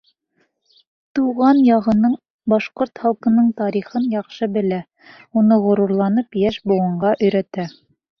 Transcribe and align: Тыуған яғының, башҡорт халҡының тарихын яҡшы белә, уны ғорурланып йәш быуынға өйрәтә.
Тыуған 1.17 1.57
яғының, 1.65 2.15
башҡорт 2.53 3.01
халҡының 3.03 3.51
тарихын 3.59 4.07
яҡшы 4.15 4.49
белә, 4.55 4.79
уны 5.43 5.59
ғорурланып 5.67 6.39
йәш 6.45 6.59
быуынға 6.73 7.13
өйрәтә. 7.29 7.67